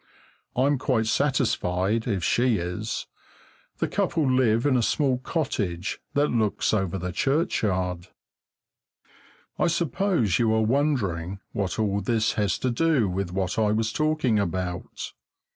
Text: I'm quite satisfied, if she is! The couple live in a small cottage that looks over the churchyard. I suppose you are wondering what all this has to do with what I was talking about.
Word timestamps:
I'm 0.55 0.79
quite 0.79 1.05
satisfied, 1.05 2.07
if 2.07 2.23
she 2.23 2.57
is! 2.57 3.05
The 3.77 3.87
couple 3.87 4.27
live 4.27 4.65
in 4.65 4.75
a 4.75 4.81
small 4.81 5.19
cottage 5.19 5.99
that 6.15 6.29
looks 6.29 6.73
over 6.73 6.97
the 6.97 7.11
churchyard. 7.11 8.07
I 9.59 9.67
suppose 9.67 10.39
you 10.39 10.51
are 10.55 10.63
wondering 10.65 11.39
what 11.51 11.77
all 11.77 12.01
this 12.01 12.31
has 12.33 12.57
to 12.65 12.71
do 12.71 13.07
with 13.07 13.31
what 13.31 13.59
I 13.59 13.71
was 13.73 13.93
talking 13.93 14.39
about. 14.39 15.13